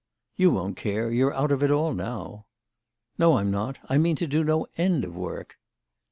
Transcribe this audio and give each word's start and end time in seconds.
"You 0.35 0.49
won't 0.49 0.77
care. 0.77 1.11
You're 1.11 1.31
out 1.35 1.51
of 1.51 1.61
it 1.61 1.69
all 1.69 1.93
now." 1.93 2.47
"No, 3.19 3.37
I'm 3.37 3.51
not. 3.51 3.77
I 3.87 3.99
mean 3.99 4.15
to 4.15 4.25
do 4.25 4.43
no 4.43 4.65
end 4.75 5.03
of 5.03 5.15
work." 5.15 5.59